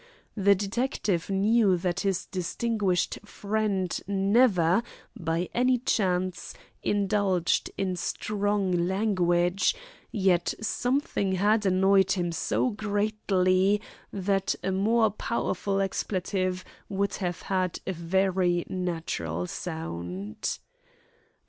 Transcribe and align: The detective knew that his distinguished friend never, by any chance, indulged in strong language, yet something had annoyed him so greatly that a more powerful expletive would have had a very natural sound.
The 0.35 0.55
detective 0.55 1.29
knew 1.29 1.77
that 1.77 1.99
his 1.99 2.25
distinguished 2.25 3.19
friend 3.23 3.99
never, 4.07 4.81
by 5.15 5.47
any 5.53 5.77
chance, 5.77 6.55
indulged 6.81 7.69
in 7.77 7.95
strong 7.95 8.71
language, 8.71 9.75
yet 10.11 10.55
something 10.59 11.33
had 11.33 11.67
annoyed 11.67 12.13
him 12.13 12.31
so 12.31 12.71
greatly 12.71 13.79
that 14.11 14.55
a 14.63 14.71
more 14.71 15.11
powerful 15.11 15.79
expletive 15.79 16.65
would 16.89 17.13
have 17.17 17.43
had 17.43 17.79
a 17.85 17.93
very 17.93 18.65
natural 18.69 19.45
sound. 19.45 20.57